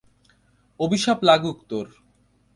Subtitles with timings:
[0.79, 1.87] অভিশাপ লাগুক তোর!